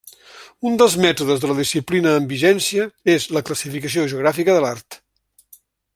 [0.69, 4.99] Un dels mètodes de la disciplina amb vigència és la classificació geogràfica de l'art.